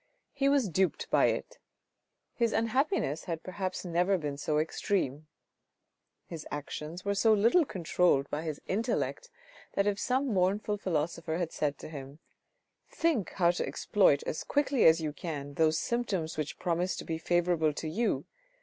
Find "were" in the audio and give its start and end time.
7.05-7.13